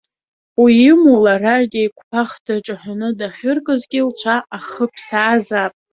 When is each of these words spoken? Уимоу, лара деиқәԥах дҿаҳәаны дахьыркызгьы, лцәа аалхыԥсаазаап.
Уимоу, 0.61 1.17
лара 1.23 1.55
деиқәԥах 1.71 2.31
дҿаҳәаны 2.45 3.09
дахьыркызгьы, 3.19 4.01
лцәа 4.09 4.35
аалхыԥсаазаап. 4.55 5.73